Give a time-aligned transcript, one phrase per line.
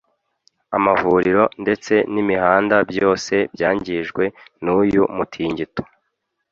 [0.77, 4.23] amavuriro ndetse n’imihanda byose byangijwe
[4.63, 5.83] n’uyu mutingito